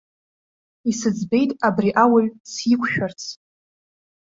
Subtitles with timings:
[0.89, 3.21] Исыӡбеит абри ауаҩ сиқәшәарц.